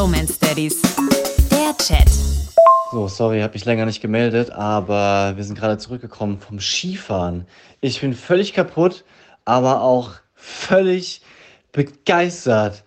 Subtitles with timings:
[0.00, 0.80] Bromance Daddies.
[1.50, 2.08] Der Chat.
[2.90, 7.46] So, sorry, ich habe mich länger nicht gemeldet, aber wir sind gerade zurückgekommen vom Skifahren.
[7.82, 9.04] Ich bin völlig kaputt,
[9.44, 11.20] aber auch völlig
[11.72, 12.82] begeistert.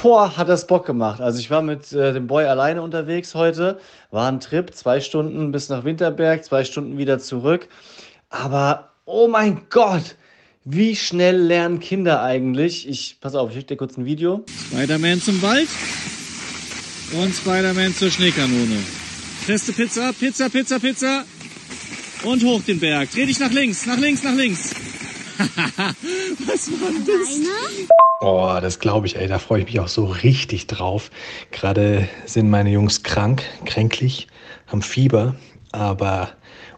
[0.00, 1.20] Boah, hat das Bock gemacht.
[1.20, 3.78] Also ich war mit äh, dem Boy alleine unterwegs heute,
[4.10, 7.68] war ein Trip, zwei Stunden bis nach Winterberg, zwei Stunden wieder zurück.
[8.30, 10.16] Aber oh mein Gott,
[10.64, 12.88] wie schnell lernen Kinder eigentlich?
[12.88, 14.46] Ich, pass auf, ich schicke dir kurz ein Video.
[14.70, 15.68] Spider-Man zum Wald
[17.12, 18.78] und Spider-Man zur Schneekanone.
[19.46, 21.24] Feste Pizza, Pizza, Pizza, Pizza
[22.24, 23.10] und hoch den Berg.
[23.10, 24.74] Dreh dich nach links, nach links, nach links.
[25.38, 27.88] Was war denn das?
[28.20, 29.28] Oh, das glaube ich, ey.
[29.28, 31.10] Da freue ich mich auch so richtig drauf.
[31.50, 34.28] Gerade sind meine Jungs krank, kränklich,
[34.66, 35.36] haben Fieber.
[35.72, 36.30] Aber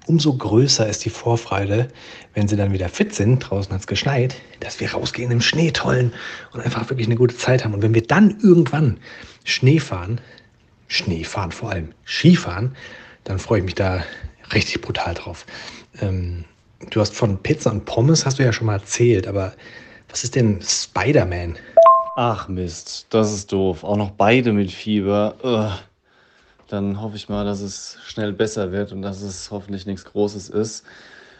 [0.06, 1.88] umso größer ist die Vorfreude,
[2.34, 3.40] wenn sie dann wieder fit sind.
[3.40, 6.12] Draußen hat es geschneit, dass wir rausgehen im Schnee tollen
[6.52, 7.74] und einfach wirklich eine gute Zeit haben.
[7.74, 8.98] Und wenn wir dann irgendwann
[9.46, 10.20] Schnee fahren,
[10.88, 12.76] Schnee fahren vor allem, Skifahren,
[13.24, 14.04] dann freue ich mich da
[14.52, 15.46] richtig brutal drauf.
[16.00, 16.44] Ähm,
[16.90, 19.54] du hast von Pizza und Pommes hast du ja schon mal erzählt, aber
[20.08, 21.56] was ist denn Spider-Man?
[22.16, 23.84] Ach Mist, das ist doof.
[23.84, 25.36] Auch noch beide mit Fieber.
[25.44, 25.78] Ugh.
[26.68, 30.48] Dann hoffe ich mal, dass es schnell besser wird und dass es hoffentlich nichts Großes
[30.48, 30.84] ist.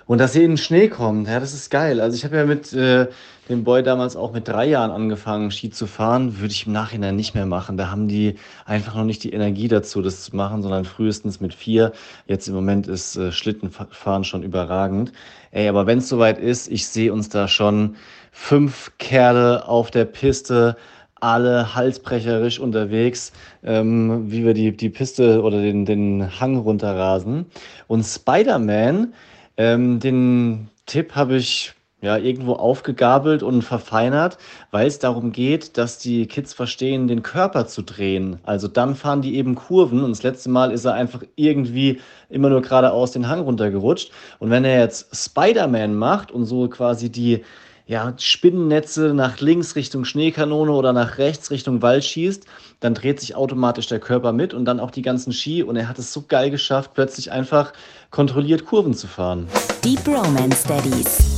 [0.07, 2.01] Und dass eben Schnee kommt, ja, das ist geil.
[2.01, 3.09] Also ich habe ja mit äh,
[3.49, 6.39] dem Boy damals auch mit drei Jahren angefangen, Ski zu fahren.
[6.39, 7.77] Würde ich im Nachhinein nicht mehr machen.
[7.77, 11.53] Da haben die einfach noch nicht die Energie dazu, das zu machen, sondern frühestens mit
[11.53, 11.93] vier.
[12.29, 15.13] Jetzt im Moment ist äh, Schlittenfahren schon überragend.
[15.51, 17.97] Ey, aber wenn es soweit ist, ich sehe uns da schon
[18.31, 20.77] fünf Kerle auf der Piste,
[21.21, 23.33] alle halsbrecherisch unterwegs,
[23.65, 27.47] ähm, wie wir die, die Piste oder den, den Hang runterrasen.
[27.89, 29.15] Und Spider-Man,
[29.57, 34.37] ähm, den Tipp habe ich ja irgendwo aufgegabelt und verfeinert,
[34.71, 38.39] weil es darum geht, dass die Kids verstehen, den Körper zu drehen.
[38.45, 42.51] Also dann fahren die eben Kurven und das letzte Mal ist er einfach irgendwie immer
[42.51, 44.13] nur geradeaus den Hang runtergerutscht.
[44.39, 47.43] Und wenn er jetzt Spider-Man macht und so quasi die
[47.87, 52.45] ja, Spinnennetze nach links Richtung Schneekanone oder nach rechts Richtung Wald schießt,
[52.81, 55.63] dann dreht sich automatisch der Körper mit und dann auch die ganzen Ski.
[55.63, 57.73] Und er hat es so geil geschafft, plötzlich einfach
[58.11, 59.47] kontrolliert Kurven zu fahren.
[59.85, 61.36] Deep Romance Daddies.